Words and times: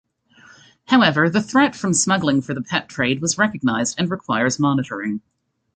However, 0.85 1.29
the 1.29 1.43
threat 1.43 1.75
from 1.75 1.93
smuggling 1.93 2.41
for 2.41 2.55
the 2.55 2.61
pet 2.63 2.89
trade 2.89 3.21
was 3.21 3.37
recognised 3.37 3.99
and 3.99 4.09
requires 4.09 4.57
monitoring. 4.59 5.21